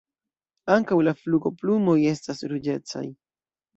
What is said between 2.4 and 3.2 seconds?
ruĝecaj.